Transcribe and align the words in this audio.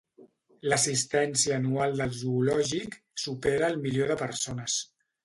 L'assistència 0.71 1.53
anual 1.61 1.93
del 1.99 2.15
zoològic 2.21 2.97
supera 3.25 3.69
el 3.75 3.79
milió 3.85 4.09
de 4.15 4.17
persones. 4.23 4.79